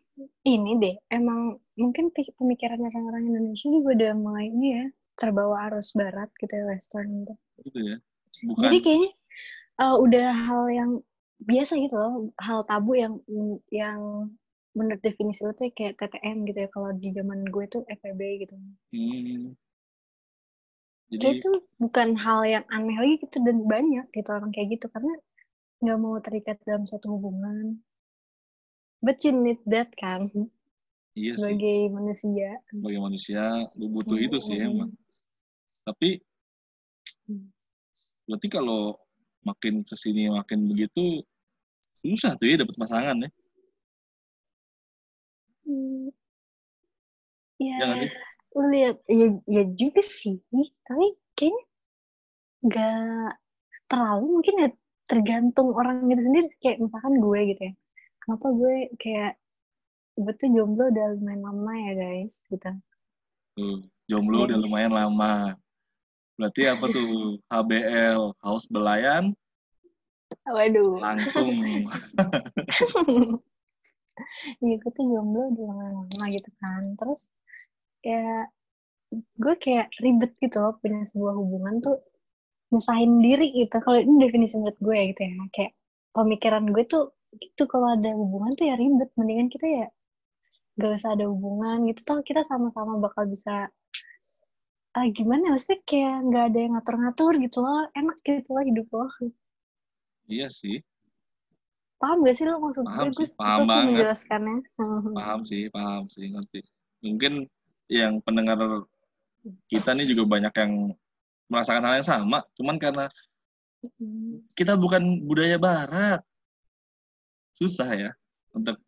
[0.46, 4.84] ini deh, emang mungkin pemikiran orang-orang Indonesia juga udah mulai ini ya,
[5.18, 7.34] terbawa arus barat gitu ya, western gitu.
[7.66, 7.96] gitu ya.
[8.46, 9.10] Bukan, Jadi kayaknya
[9.82, 10.90] uh, udah hal yang
[11.38, 13.14] biasa gitu loh, hal tabu yang
[13.70, 14.30] yang
[14.74, 18.54] menurut definisi lo tuh kayak TTM gitu ya, kalau di zaman gue tuh FPB gitu.
[18.94, 19.58] hmm,
[21.08, 24.86] Kayak jadi itu bukan hal yang aneh lagi gitu, dan banyak gitu orang kayak gitu,
[24.92, 25.12] karena
[25.80, 27.80] nggak mau terikat dalam suatu hubungan.
[29.00, 30.28] But you need that kan?
[31.18, 31.42] iya sih.
[31.42, 32.48] sebagai manusia.
[32.70, 33.42] Sebagai manusia,
[33.78, 34.92] lu butuh itu sih emang.
[35.86, 36.20] Tapi
[37.28, 37.52] Hmm.
[38.24, 38.96] berarti kalau
[39.44, 41.24] makin ke sini makin begitu
[42.00, 43.30] susah tuh ya dapet pasangan ya.
[45.64, 46.08] Hmm.
[47.60, 48.10] Ya, Ya nggak sih?
[48.56, 50.40] Lihat, ya, ya juga sih,
[50.86, 51.06] tapi
[51.36, 51.64] kayaknya
[52.58, 53.30] nggak
[53.86, 54.68] terlalu mungkin ya
[55.08, 56.60] tergantung orang itu sendiri sih.
[56.60, 57.74] kayak misalkan gue gitu ya
[58.18, 59.32] kenapa gue kayak
[60.18, 62.68] gue tuh jomblo udah lumayan lama ya guys gitu
[63.58, 65.58] Tuh, jomblo udah lumayan lama.
[66.38, 67.42] Berarti apa tuh?
[67.50, 69.34] HBL, haus belayan,
[70.46, 71.50] waduh langsung.
[74.58, 76.82] Iya, gue tuh jomblo udah lumayan lama gitu kan.
[76.98, 77.30] Terus
[78.04, 78.52] kayak
[79.14, 81.96] gue kayak ribet gitu loh punya sebuah hubungan tuh
[82.68, 83.76] nyusahin diri gitu.
[83.80, 85.32] Kalau ini definisi menurut gue ya gitu ya.
[85.54, 85.72] Kayak
[86.12, 87.04] pemikiran gue tuh
[87.40, 89.10] itu kalau ada hubungan tuh ya ribet.
[89.16, 89.86] Mendingan kita ya
[90.78, 92.00] gak usah ada hubungan gitu.
[92.04, 93.72] Toh kita sama-sama bakal bisa
[94.96, 97.86] ah gimana ya, maksudnya kayak nggak ada yang ngatur-ngatur gitu loh.
[97.94, 99.06] Enak gitu loh hidup lo.
[100.28, 100.84] iya sih,
[101.98, 103.10] Paham gak sih lo maksud Paham gue?
[103.10, 103.86] Gue sih, paham susah sih banget.
[103.90, 104.58] menjelaskannya.
[105.18, 106.60] paham sih, paham sih, ngerti.
[107.02, 107.32] Mungkin
[107.88, 108.84] yang pendengar
[109.68, 110.72] kita nih juga banyak yang
[111.48, 112.38] merasakan hal yang sama.
[112.54, 113.08] Cuman karena
[114.52, 116.20] kita bukan budaya barat.
[117.56, 118.10] Susah ya
[118.54, 118.78] untuk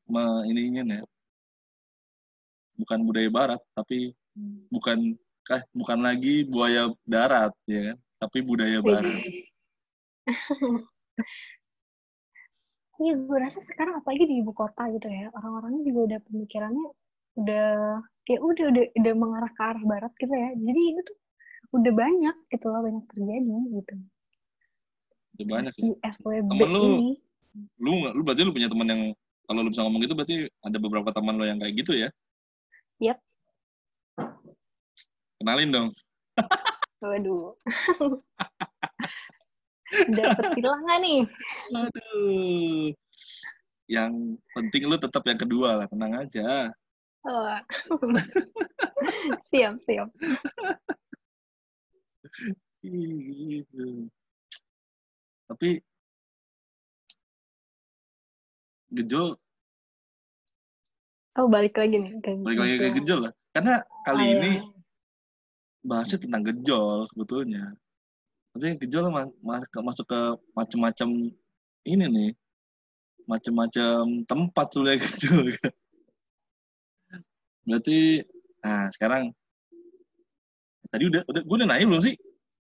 [0.47, 1.05] ininya ya.
[2.79, 4.15] Bukan budaya barat, tapi
[4.73, 5.17] bukan
[5.51, 9.21] eh, bukan lagi buaya darat ya kan, tapi budaya barat.
[13.01, 16.85] Iya, gue rasa sekarang apalagi di ibu kota gitu ya, orang-orangnya juga udah pemikirannya
[17.41, 17.69] udah
[18.29, 20.51] kayak udah udah udah mengarah ke arah barat gitu ya.
[20.55, 21.17] Jadi itu tuh
[21.81, 23.95] udah banyak gitu loh, banyak terjadi gitu.
[25.41, 25.93] Udah banyak si sih.
[26.05, 27.11] FWB Temen lu ini.
[27.81, 29.03] Lu lu berarti lu punya teman yang
[29.49, 32.09] kalau lu bisa ngomong gitu berarti ada beberapa teman lo yang kayak gitu ya?
[33.01, 33.19] Yap.
[35.41, 35.89] Kenalin dong.
[37.03, 37.57] Waduh.
[39.91, 41.21] Dapet nggak nih?
[41.75, 42.93] Aduh.
[43.91, 44.13] Yang
[44.55, 46.71] penting lu tetap yang kedua lah, tenang aja.
[47.21, 47.45] Oh.
[49.49, 50.09] siap, siap.
[52.81, 54.09] Gitu.
[55.51, 55.83] Tapi
[58.91, 59.37] gejol,
[61.39, 62.13] Oh, balik lagi nih.
[62.21, 63.21] Ke balik lagi ke gejol.
[63.31, 63.33] lah.
[63.55, 64.53] Karena kali Oh, ini
[65.87, 67.71] bahasnya tentang gejol sebetulnya.
[68.51, 70.21] Tapi gejol mas- mas- masuk ke
[70.59, 71.09] macam-macam
[71.87, 72.31] ini nih,
[73.31, 75.55] macam-macam tempat sudah gejol.
[77.63, 78.25] Berarti,
[78.61, 79.23] nah sekarang
[80.89, 82.17] tadi udah, udah gue udah nanya belum sih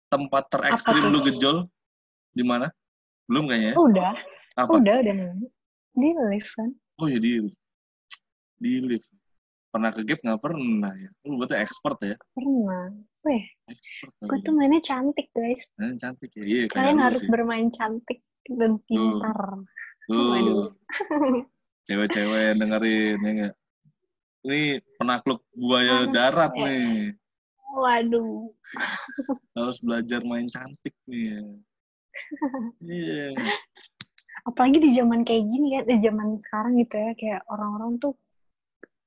[0.07, 1.13] tempat terekstrim Apa tuh?
[1.13, 1.57] lu gejol
[2.31, 2.67] di mana?
[3.25, 3.73] Belum kayaknya.
[3.73, 3.79] ya?
[3.79, 4.13] Udah,
[4.55, 4.71] Apa?
[4.77, 5.49] udah, udah nanya.
[5.91, 6.69] Di lift kan?
[6.97, 7.43] Oh ya di
[8.55, 9.09] di lift.
[9.71, 12.91] pernah ke gap nggak pernah ya lu berarti expert ya Pernah.
[13.23, 13.39] Weh,
[14.19, 15.71] gue tuh mainnya cantik guys.
[15.79, 17.31] Eh, cantik ya iya kayak Kalian harus sih.
[17.31, 18.19] bermain cantik
[18.51, 19.63] dan pintar.
[20.11, 20.75] Tuh, Waduh.
[21.87, 23.53] cewek-cewek dengerin ya nggak?
[24.41, 26.65] Ini penakluk buaya Ah, darat eh.
[26.65, 26.91] nih.
[27.77, 28.49] Waduh.
[29.53, 31.37] Harus belajar main cantik nih.
[31.37, 31.41] ya.
[32.81, 33.27] Iya.
[34.49, 38.17] Apalagi di zaman kayak gini ya, di zaman sekarang gitu ya, kayak orang-orang tuh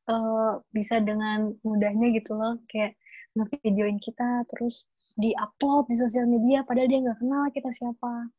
[0.06, 2.94] eh, bisa dengan mudahnya gitu loh, kayak
[3.34, 4.86] ngevideoin kita, terus
[5.18, 8.30] di-upload di sosial media, padahal dia nggak kenal kita siapa.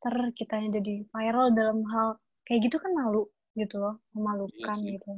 [0.00, 4.96] Ter kitanya jadi viral dalam hal kayak gitu kan malu gitu loh, memalukan Iya sih.
[4.98, 5.12] gitu.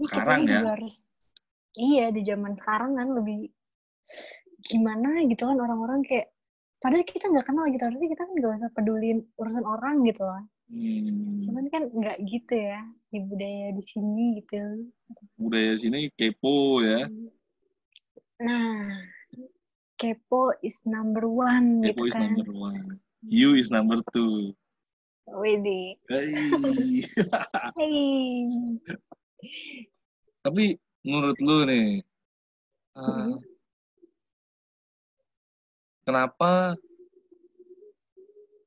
[0.00, 0.64] Sekarang ya.
[0.72, 1.12] harus,
[1.76, 3.52] iya di zaman sekarang kan lebih
[4.62, 6.30] gimana gitu kan orang-orang kayak
[6.78, 10.42] padahal kita nggak kenal gitu harusnya kita kan nggak usah pedulin urusan orang gitu loh
[10.72, 11.44] Hmm.
[11.44, 12.80] cuman kan nggak gitu ya
[13.12, 14.88] di budaya di sini gitu
[15.36, 17.12] Budaya sini kepo ya.
[18.40, 19.04] nah
[20.00, 22.96] kepo is number one Kepo gitu is kan number one.
[23.20, 24.56] You is number two.
[25.28, 26.00] Widih.
[26.08, 27.04] Hey.
[27.78, 28.48] hey
[30.42, 30.74] Tapi
[31.06, 32.02] menurut lu nih,
[32.98, 33.34] uh,
[36.02, 36.74] kenapa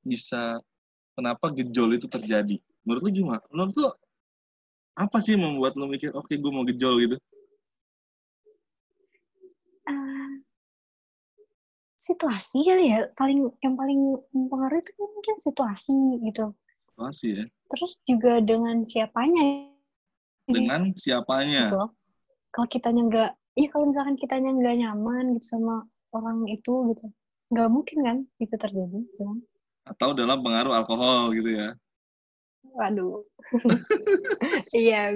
[0.05, 0.59] bisa,
[1.15, 2.59] kenapa gejol itu terjadi?
[2.87, 3.43] Menurut lu gimana?
[3.51, 3.87] Menurut lu
[4.95, 7.17] apa sih yang membuat lu mikir, oke gue mau gejol gitu?
[9.83, 10.39] Ah,
[12.05, 16.53] situasi kali ya paling yang paling mempengaruhi itu mungkin situasi gitu
[16.93, 17.43] Pasti ya.
[17.73, 19.74] terus juga dengan siapanya
[20.45, 21.73] Dengan gitu siapanya.
[21.73, 21.91] loh.
[22.53, 27.05] Kalau kitanya nggak, iya kalau misalkan kitanya nggak nyaman gitu sama orang itu gitu,
[27.51, 28.99] nggak mungkin kan itu terjadi.
[29.19, 29.43] Cuman,
[29.85, 31.75] Atau dalam pengaruh alkohol gitu ya.
[32.75, 33.21] waduh,
[34.75, 35.13] iya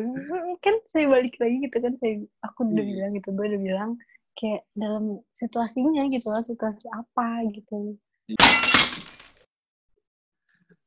[0.61, 2.91] kan saya balik lagi gitu kan saya, aku udah Iya.
[2.93, 3.91] bilang gitu, gue udah bilang
[4.37, 7.97] kayak dalam situasinya gitu loh, situasi apa gitu.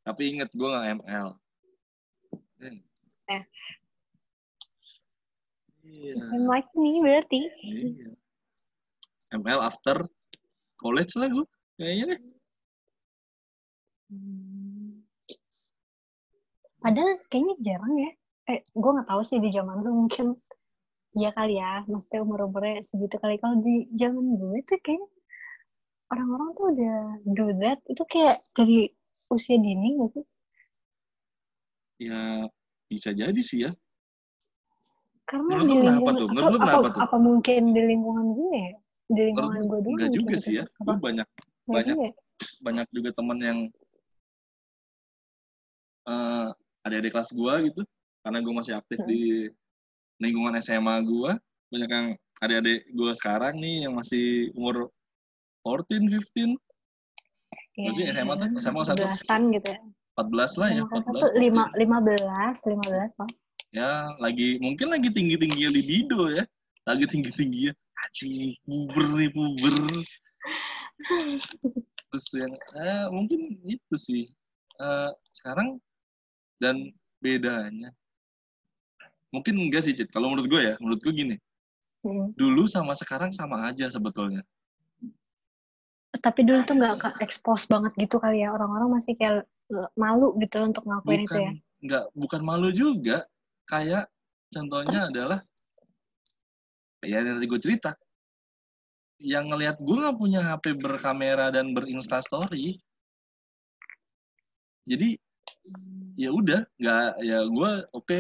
[0.03, 1.29] Tapi inget gue gak ML.
[3.29, 3.43] Eh.
[5.93, 6.13] Iya.
[6.25, 7.41] SMA ini berarti.
[7.61, 8.11] Iya.
[9.33, 10.09] ML after
[10.81, 11.47] college lah gue.
[11.77, 12.21] Kayaknya deh.
[14.13, 15.05] Hmm.
[16.83, 18.11] Padahal kayaknya jarang ya.
[18.51, 20.35] Eh, gue nggak tahu sih di zaman lu mungkin
[21.13, 23.37] Iya kali ya, maksudnya umur-umurnya segitu kali.
[23.37, 25.05] Kalau di zaman gue tuh kayak
[26.09, 26.97] orang-orang tuh udah
[27.37, 28.89] do that, itu kayak dari
[29.29, 30.25] usia dini gak sih?
[32.09, 32.49] Ya
[32.89, 33.77] bisa jadi sih ya.
[35.33, 36.23] Karena Menurut di lu kenapa lingkungan, tuh?
[36.23, 37.01] apa, Menurut lu apa, kenapa tuh?
[37.01, 38.69] apa mungkin di lingkungan gue ya?
[38.69, 38.77] Di
[39.09, 40.63] Menurut lingkungan lu gue dulu enggak juga mungkin sih ya.
[40.63, 40.77] gitu.
[40.79, 40.85] Apa?
[40.85, 41.95] Gue banyak Nggak banyak.
[41.95, 42.13] juga ya?
[42.61, 43.59] banyak juga teman yang
[46.03, 46.49] eh
[46.83, 47.83] adik-adik kelas gue gitu.
[48.21, 49.09] Karena gue masih aktif Hmm.
[49.09, 49.23] di
[50.19, 51.31] lingkungan SMA gue.
[51.71, 52.07] Banyak yang
[52.39, 54.91] adik-adik gue sekarang nih yang masih umur
[55.65, 56.59] 14, 15,
[57.73, 59.01] Iya, Maksudnya SMA tuh, SMA satu?
[59.01, 59.81] sebelasan gitu ya.
[60.13, 60.75] 14 lah ya.
[60.77, 63.31] SMA kelas 14, satu lima lima belas lima belas oh.
[63.73, 66.45] Ya lagi mungkin lagi tinggi tingginya libido ya.
[66.85, 67.73] Lagi tinggi tingginya
[68.05, 69.75] anjing puber nih puber.
[72.13, 74.29] Terus yang eh, mungkin itu sih.
[74.77, 75.81] Eh, sekarang
[76.61, 77.91] dan bedanya.
[79.33, 81.37] Mungkin enggak sih Cit kalau menurut gue ya menurut gue gini.
[82.03, 82.35] Hmm.
[82.35, 84.43] dulu sama sekarang sama aja sebetulnya.
[86.19, 88.51] Tapi dulu tuh nggak ke- expose banget gitu kali ya.
[88.51, 89.47] Orang-orang masih kayak
[89.95, 91.53] malu gitu untuk ngelakuin itu bukan ya.
[91.79, 93.23] enggak bukan malu juga
[93.69, 94.09] kayak
[94.53, 95.11] contohnya Terus?
[95.15, 95.41] adalah
[97.03, 97.91] ya yang tadi gue cerita.
[99.23, 102.83] Yang ngelihat gue nggak punya HP berkamera dan berinstastory
[104.83, 105.15] jadi
[106.19, 108.19] ya udah nggak ya gue oke.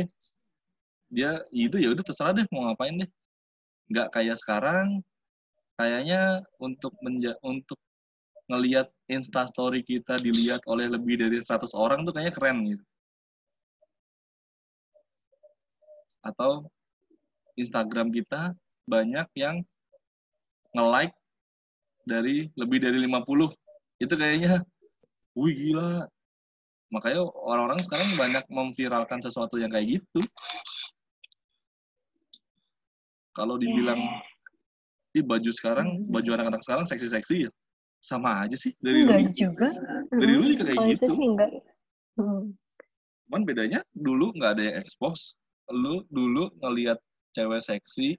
[1.12, 3.10] Dia itu ya udah terserah deh mau ngapain deh.
[3.90, 5.02] Nggak kayak sekarang
[5.76, 7.76] kayaknya untuk menja untuk
[8.46, 12.84] ngelihat instastory kita dilihat oleh lebih dari 100 orang tuh kayaknya keren gitu
[16.22, 16.66] atau
[17.58, 18.54] Instagram kita
[18.88, 19.60] banyak yang
[20.72, 21.14] nge-like
[22.02, 23.52] dari lebih dari 50
[24.00, 24.64] itu kayaknya
[25.36, 26.06] wih gila
[26.90, 30.20] makanya orang-orang sekarang banyak memviralkan sesuatu yang kayak gitu
[33.32, 34.00] kalau dibilang
[35.12, 36.08] ih baju sekarang Hmm.
[36.08, 37.50] baju anak-anak sekarang seksi-seksi ya
[38.02, 39.68] sama aja sih dari enggak dulu juga.
[40.10, 41.12] Dari dulu Hmm, juga kayak itu gitu.
[41.14, 41.50] sih enggak.
[42.12, 42.42] Hmm.
[43.24, 45.32] cuman bedanya dulu nggak ada yang expose
[45.72, 47.00] lu dulu ngelihat
[47.32, 48.14] cewek seksi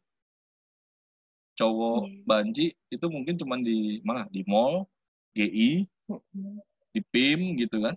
[1.54, 2.26] cowok Iya.
[2.26, 4.90] banci itu mungkin cuman di mana di mall
[5.38, 6.60] GI Hmm.
[6.94, 7.96] di PIM gitu kan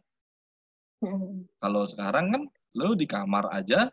[1.03, 1.45] Hmm.
[1.61, 2.43] kalau sekarang kan
[2.77, 3.89] lu di kamar aja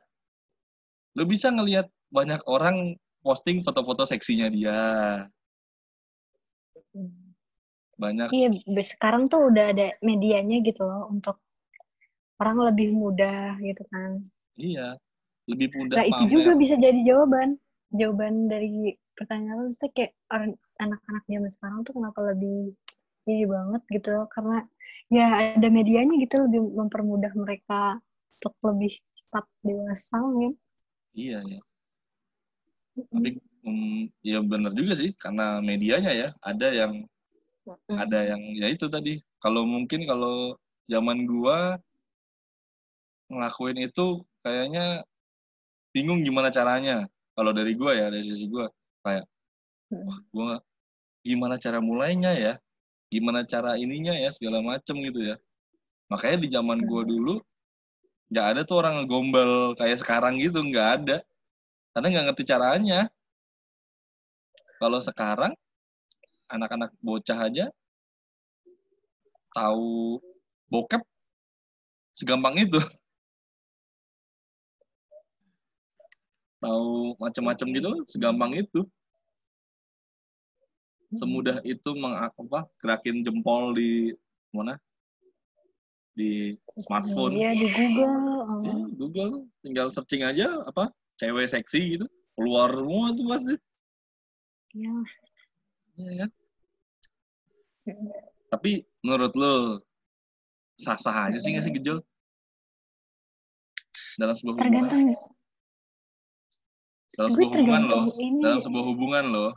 [1.16, 4.80] lu bisa ngelihat banyak orang posting foto-foto seksinya dia
[7.96, 8.48] banyak Iya,
[8.84, 11.40] sekarang tuh udah ada medianya gitu loh untuk
[12.42, 14.20] orang lebih mudah gitu kan.
[14.60, 15.00] iya
[15.50, 17.60] lebih mudah Nah, itu juga bisa jadi jawaban.
[17.94, 22.74] Jawaban dari pertanyaan lu itu kayak orang anak-anak zaman sekarang tuh kenapa lebih
[23.30, 24.66] ini banget gitu loh karena
[25.14, 28.02] ya ada medianya gitu lebih mempermudah mereka
[28.42, 30.54] untuk lebih cepat dewasa mungkin.
[31.14, 31.62] iya ya
[33.14, 33.30] tapi
[33.66, 36.94] mm, ya benar juga sih karena medianya ya ada yang
[37.64, 37.96] Mm.
[37.96, 40.60] ada yang ya itu tadi kalau mungkin kalau
[40.92, 41.80] zaman gua
[43.32, 45.08] ngelakuin itu kayaknya
[45.94, 47.08] bingung gimana caranya.
[47.38, 48.68] Kalau dari gua ya dari sisi gua
[49.06, 49.26] kayak
[49.94, 50.04] Mm.
[50.10, 50.52] wah gua
[51.22, 52.54] gimana cara mulainya ya?
[53.14, 55.36] Gimana cara ininya ya segala macem gitu ya.
[56.10, 57.12] Makanya di zaman gua Hmm.
[57.14, 57.36] dulu
[58.34, 61.18] nggak ada tuh orang ngegombal kayak sekarang gitu nggak ada.
[61.94, 63.00] Karena nggak ngerti caranya.
[64.82, 65.54] Kalau sekarang
[66.50, 67.66] anak-anak bocah aja
[69.54, 70.18] tahu
[70.70, 71.02] bokep
[72.18, 72.82] segampang itu
[76.64, 78.88] tahu macam-macam gitu segampang itu
[81.14, 84.16] semudah itu meng apa gerakin jempol di
[84.50, 84.80] mana
[86.14, 88.16] di smartphone Iya di Google.
[88.64, 88.76] Ya.
[88.98, 89.32] Google
[89.66, 93.56] tinggal searching aja apa cewek seksi gitu keluar semua tuh pasti
[94.74, 94.94] Iya.
[95.94, 96.30] Iya kan?
[98.50, 99.54] Tapi menurut lo
[100.82, 102.02] sah-sah aja sih nggak sih gejol?
[104.18, 105.06] Dalam sebuah hubungan, Tergantung.
[107.14, 108.42] Dalam Gue sebuah hubungan lo, tergantung ini.
[108.42, 109.48] dalam sebuah hubungan lo,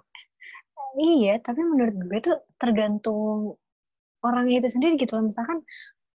[0.96, 3.60] Iya, tapi menurut gue tuh tergantung
[4.24, 5.28] orangnya itu sendiri gitu loh.
[5.28, 5.60] Misalkan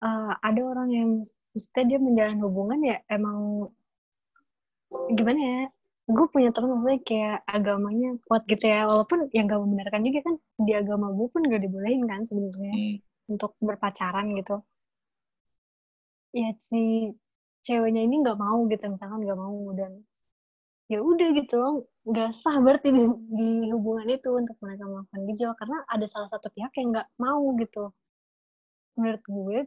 [0.04, 1.10] eh, ada orang yang
[1.52, 3.68] maksudnya dia menjalin hubungan ya emang
[5.12, 5.62] gimana ya?
[6.10, 8.88] Gue punya teman maksudnya kayak agamanya kuat gitu ya.
[8.88, 12.96] Walaupun yang gak membenarkan juga kan di agama gue pun gak dibolehin kan sebenarnya hmm,
[13.36, 14.64] untuk berpacaran gitu.
[16.32, 17.12] Ya si
[17.68, 19.92] ceweknya ini nggak mau gitu misalkan nggak mau dan
[20.90, 25.54] ya udah gitu loh nggak sah berarti di, di hubungan itu untuk mereka melakukan gejol
[25.54, 27.94] karena ada salah satu pihak yang nggak mau gitu
[28.98, 29.60] menurut gue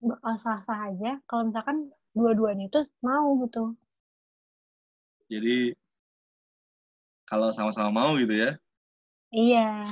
[0.00, 3.76] bakal sah-sah aja kalau misalkan dua-duanya itu mau gitu
[5.30, 5.76] jadi
[7.30, 8.58] kalau sama-sama mau gitu ya,
[9.30, 9.86] iya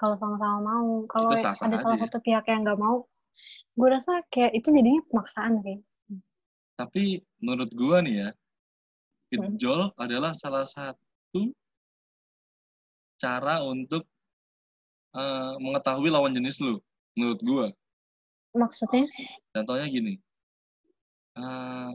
[0.00, 1.04] kalau sama-sama mau.
[1.04, 2.02] Kalau ada salah aja ya.
[2.08, 3.04] satu pihak yang nggak mau
[3.78, 5.78] gue rasa kayak itu jadinya pemaksaan sih.
[6.74, 8.28] Tapi menurut gua nih ya,
[9.28, 9.54] Hmm.
[9.54, 11.52] gejol adalah salah satu
[13.20, 14.08] cara untuk
[15.12, 16.78] eh, mengetahui lawan jenis lu,
[17.16, 17.66] menurut gua.
[18.56, 19.04] maksudnya
[19.52, 20.14] Contohnya gini,
[21.36, 21.90] eh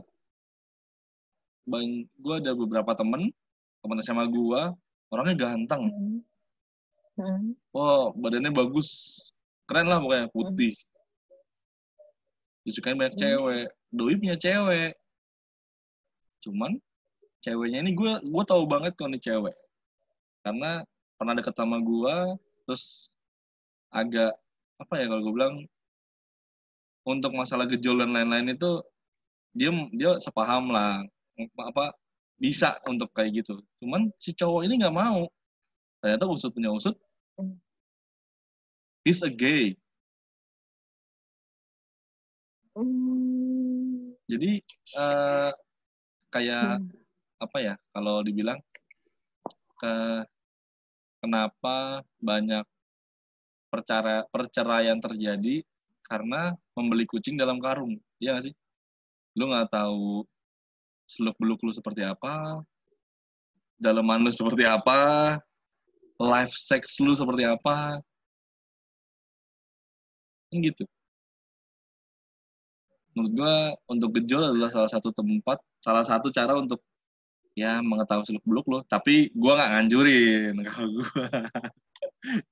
[1.64, 3.32] bang, gue ada beberapa temen,
[3.80, 4.62] temen sama gue,
[5.10, 6.20] orangnya ganteng, Hmm.
[7.14, 7.46] Hmm.
[7.72, 8.90] wah badannya bagus,
[9.70, 10.76] keren lah pokoknya putih.
[12.68, 13.22] Disukain banyak Hmm.
[13.24, 14.92] cewek, doi punya cewek,
[16.44, 16.78] cuman
[17.44, 17.84] ceweknya.
[17.84, 19.56] Ini gue gue tahu banget kalau ini cewek,
[20.48, 20.88] karena
[21.20, 22.16] pernah deket sama gue,
[22.66, 23.12] terus
[23.94, 24.34] agak
[24.82, 25.56] apa ya kalau gue bilang
[27.04, 28.80] untuk masalah gejol dan lain-lain itu
[29.54, 31.04] dia dia sepaham lah.
[31.60, 31.94] Apa
[32.40, 33.60] bisa untuk kayak gitu.
[33.84, 35.28] Cuman si cowok ini nggak mau.
[36.00, 36.96] Ternyata usut punya usut.
[39.04, 39.76] He's a gay.
[42.74, 44.18] Hmm.
[44.26, 44.66] jadi
[44.98, 45.52] eh,
[46.34, 47.03] kayak Hmm.
[47.44, 48.60] Apa ya kalau dibilang
[49.80, 49.96] ke
[51.20, 52.64] kenapa banyak
[53.68, 55.66] percara perceraian terjadi?
[56.04, 58.56] Karena membeli kucing dalam karung iya nggak sih?
[59.40, 60.24] Lu nggak tahu
[61.08, 62.64] seluk beluk lu seperti apa
[63.84, 65.36] daleman lu seperti apa
[66.22, 68.00] life sex lu seperti apa.
[70.48, 70.86] Kan gitu.
[73.14, 73.56] Menurut gua
[73.90, 76.82] untuk gejol adalah salah satu tempat salah satu cara untuk
[77.54, 81.28] ya mengetahui seluk beluk lo tapi gua nggak nganjurin kalau gua.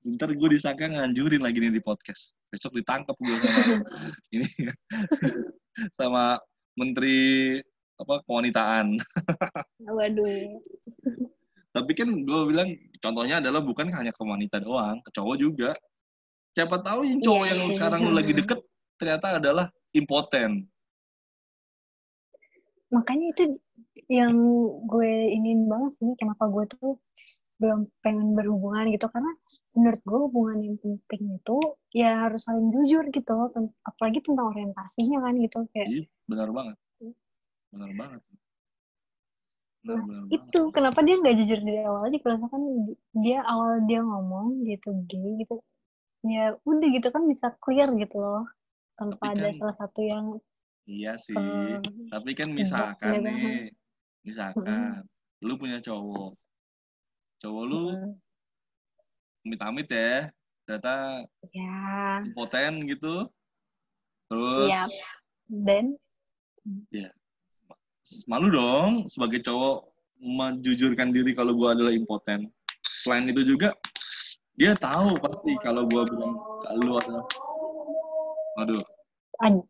[0.04, 2.36] Ntar gue disangka nganjurin lagi nih di podcast.
[2.52, 3.60] Besok ditangkap gue sama
[4.34, 4.46] ini
[5.98, 6.24] sama
[6.76, 7.56] menteri
[7.96, 9.00] apa kewanitaan.
[9.80, 10.60] Waduh.
[11.72, 12.68] Tapi kan gue bilang
[13.00, 15.70] contohnya adalah bukan hanya ke wanita doang ke cowok juga.
[16.52, 18.60] Siapa tahu yang cowok Iya yang sekarang lu lagi deket
[19.00, 20.68] ternyata adalah impoten
[22.92, 23.42] makanya itu
[24.12, 24.34] yang
[24.84, 27.00] gue ingin banget sih kenapa gue tuh
[27.56, 29.08] belum pengen berhubungan gitu.
[29.08, 29.32] Karena
[29.72, 31.56] menurut gue hubungan yang penting itu
[31.90, 33.32] ya harus saling jujur gitu
[33.82, 36.76] apalagi tentang orientasinya kan gitu kayak Iya, benar banget.
[37.72, 38.20] Benar banget.
[39.82, 40.36] Benar benar banget.
[40.38, 42.18] itu kenapa dia nggak jujur dari awal aja?
[42.20, 42.62] Kalau misalkan
[43.18, 45.54] dia awal dia ngomong gitu gay gitu
[46.22, 48.46] ya udah gitu kan bisa clear gitu loh
[48.94, 50.38] tanpa Tapi ada kan- salah satu yang
[50.86, 51.36] iya sih.
[51.36, 51.78] Eh,
[52.10, 53.26] tapi kan enggak, misalkan enggak.
[53.30, 53.58] nih
[54.22, 55.02] misalkan
[55.42, 56.32] lu punya cowok.
[57.42, 58.12] Cowok lu hmm,
[59.46, 60.30] amit-amit ya
[60.62, 62.22] ternyata ya.
[62.22, 63.26] impoten gitu.
[64.30, 64.84] Terus Iya.
[65.50, 65.84] dan
[68.26, 69.90] malu dong sebagai cowok
[70.22, 72.46] menjujurkan diri kalau gua adalah impoten.
[73.02, 73.74] Selain itu juga
[74.54, 76.34] dia tahu pasti kalau gua bilang
[76.78, 77.26] lu adalah
[78.62, 78.91] aduh ad-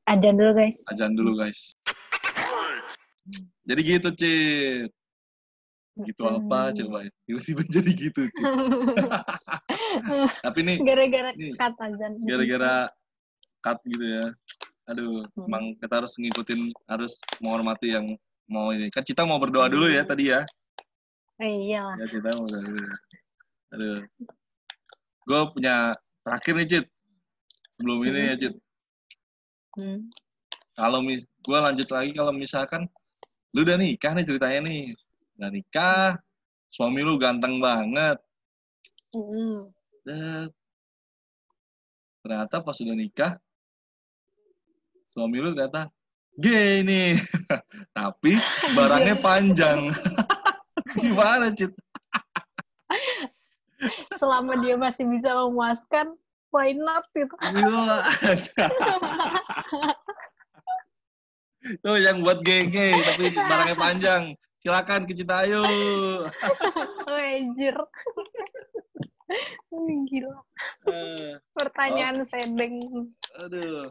[0.07, 0.79] ajan dulu guys.
[0.93, 1.73] Ajan dulu guys.
[3.63, 4.91] Jadi gitu Cit
[5.93, 6.77] gitu apa Hmm.
[6.81, 6.99] coba
[7.29, 8.49] tiba-tiba jadi gitu Cit
[10.45, 12.75] tapi nih gara-gara cut ajan gara-gara
[13.61, 14.25] cut gitu ya.
[14.89, 15.47] Aduh Hmm.
[15.47, 18.07] emang kita harus ngikutin harus menghormati yang
[18.49, 18.89] mau ini.
[18.89, 20.41] Kan kita mau berdoa dulu ya tadi ya.
[21.41, 22.81] Eh, iyalah ya kita mau berdoa dulu
[23.73, 23.99] aduh.
[25.23, 25.93] Gue punya
[26.25, 26.87] terakhir nih Cit
[27.77, 28.55] sebelum ini ya Cit
[29.73, 30.13] Hmm.
[30.77, 32.85] kalau mis gue lanjut lagi kalau misalkan
[33.57, 34.93] lu udah nikah nih ceritanya nih
[35.41, 36.09] udah nikah
[36.73, 38.17] suami lu ganteng banget.
[40.03, 40.51] Set.
[42.25, 43.33] ternyata pas udah nikah
[45.13, 45.93] suami lu ternyata
[46.41, 47.21] gay nih
[47.97, 48.41] tapi
[48.73, 49.93] barangnya panjang
[50.97, 51.77] gimana Cit?
[54.17, 56.17] selama dia masih bisa memuaskan
[56.53, 58.65] why not gitu aja.
[61.83, 64.23] Tuh yang buat gay-gay tapi barangnya panjang.
[64.63, 65.63] Silakan ke Citayu.
[67.11, 67.75] oh, anjir
[69.75, 70.39] Ini gila
[70.87, 73.91] Eh, pertanyaan sedeng aduh.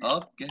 [0.00, 0.48] Oke.